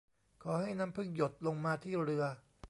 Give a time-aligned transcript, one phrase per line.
[0.43, 2.23] ขอให้น้ำผึ้งหยดลงมาที่เรือ